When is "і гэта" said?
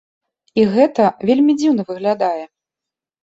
0.59-1.05